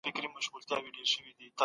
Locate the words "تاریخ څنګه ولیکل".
0.71-1.49